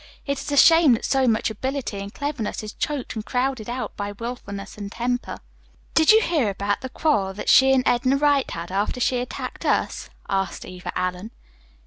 It 0.25 0.39
is 0.39 0.51
a 0.51 0.57
shame 0.57 0.93
that 0.93 1.05
so 1.05 1.27
much 1.27 1.51
ability 1.51 1.99
and 1.99 2.11
cleverness 2.11 2.63
is 2.63 2.73
choked 2.73 3.13
and 3.15 3.23
crowded 3.23 3.69
out 3.69 3.95
by 3.95 4.13
wilfulness 4.13 4.75
and 4.75 4.91
temper." 4.91 5.37
"Did 5.93 6.11
you 6.11 6.21
hear 6.23 6.49
about 6.49 6.81
the 6.81 6.89
quarrel 6.89 7.35
that 7.35 7.49
she 7.49 7.71
and 7.71 7.83
Edna 7.85 8.17
Wright 8.17 8.49
had, 8.49 8.71
after 8.71 8.99
she 8.99 9.19
attacked 9.19 9.63
us?" 9.63 10.09
asked 10.27 10.65
Eva 10.65 10.91
Allen. 10.97 11.29